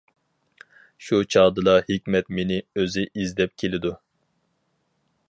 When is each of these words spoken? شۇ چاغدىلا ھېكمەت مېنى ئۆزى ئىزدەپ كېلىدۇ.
شۇ 1.07 1.19
چاغدىلا 1.35 1.75
ھېكمەت 1.91 2.31
مېنى 2.39 2.59
ئۆزى 2.79 3.05
ئىزدەپ 3.11 3.55
كېلىدۇ. 3.65 3.93